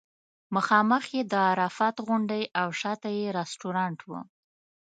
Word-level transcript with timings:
مخامخ 0.55 1.03
یې 1.15 1.21
د 1.31 1.33
عرفات 1.49 1.95
غونډۍ 2.07 2.43
او 2.61 2.67
شاته 2.79 3.09
یې 3.17 3.25
رستورانټ 3.39 3.99
و. 4.09 4.11